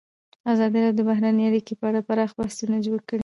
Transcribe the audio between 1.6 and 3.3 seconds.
په اړه پراخ بحثونه جوړ کړي.